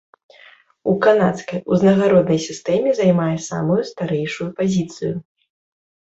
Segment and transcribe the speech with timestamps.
[0.91, 5.13] У канадскай узнагароднай сістэме займае самую старэйшую пазіцыю.